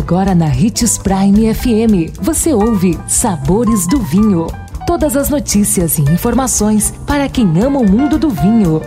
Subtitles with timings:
[0.00, 4.46] Agora na Ritz Prime FM, você ouve Sabores do Vinho.
[4.86, 8.80] Todas as notícias e informações para quem ama o mundo do vinho.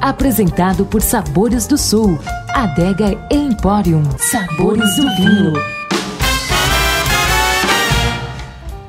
[0.00, 2.18] Apresentado por Sabores do Sul,
[2.52, 4.02] Adega Emporium.
[4.18, 5.52] Sabores do Vinho.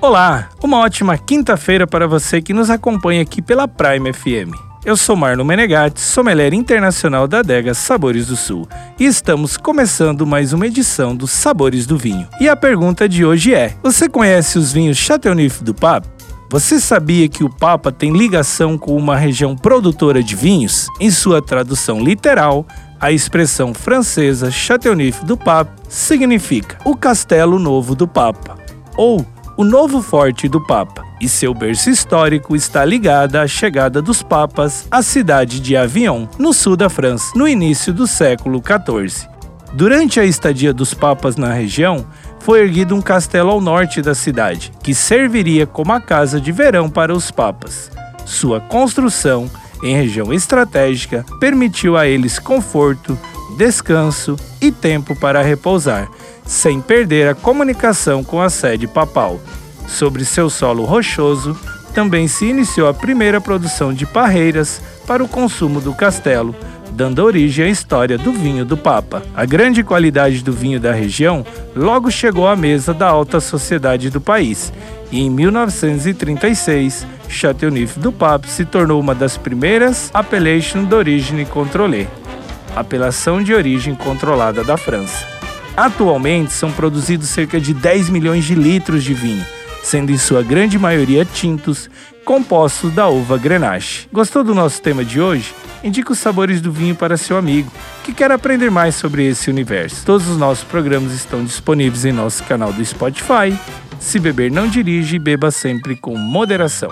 [0.02, 4.71] Olá, uma ótima quinta-feira para você que nos acompanha aqui pela Prime FM.
[4.84, 8.68] Eu sou Marlon Menegatti, sommelier internacional da adega Sabores do Sul,
[9.00, 12.27] e estamos começando mais uma edição dos Sabores do Vinho.
[12.39, 16.07] E a pergunta de hoje é: você conhece os vinhos Chateauneuf do Pape?
[16.50, 20.87] Você sabia que o Papa tem ligação com uma região produtora de vinhos?
[21.00, 22.65] Em sua tradução literal,
[23.00, 28.57] a expressão francesa Chateauneuf do Pape significa o Castelo Novo do Papa
[28.98, 29.23] ou
[29.61, 34.88] o Novo Forte do Papa e seu berço histórico está ligado à chegada dos papas
[34.89, 39.30] à cidade de Avignon, no sul da França, no início do século XIV.
[39.72, 42.08] Durante a estadia dos papas na região,
[42.39, 46.89] foi erguido um castelo ao norte da cidade, que serviria como a casa de verão
[46.89, 47.92] para os papas.
[48.26, 49.48] Sua construção,
[49.84, 53.16] em região estratégica, permitiu a eles conforto,
[53.59, 56.09] descanso e tempo para repousar,
[56.52, 59.40] sem perder a comunicação com a sede papal.
[59.88, 61.58] Sobre seu solo rochoso,
[61.94, 66.54] também se iniciou a primeira produção de parreiras para o consumo do castelo,
[66.92, 69.24] dando origem à história do vinho do Papa.
[69.34, 74.20] A grande qualidade do vinho da região logo chegou à mesa da alta sociedade do
[74.20, 74.74] país,
[75.10, 82.10] e em 1936, Chateauneuf do Pape se tornou uma das primeiras appellations d'origine contrôlée,
[82.76, 85.41] apelação de origem controlada da França.
[85.82, 89.44] Atualmente são produzidos cerca de 10 milhões de litros de vinho,
[89.82, 91.90] sendo em sua grande maioria tintos,
[92.23, 94.08] compostos da uva Grenache.
[94.14, 95.56] Gostou do nosso tema de hoje?
[95.84, 97.72] Indique os sabores do vinho para seu amigo
[98.04, 100.06] que quer aprender mais sobre esse universo.
[100.06, 103.52] Todos os nossos programas estão disponíveis em nosso canal do Spotify.
[104.00, 106.92] Se beber, não dirige e beba sempre com moderação.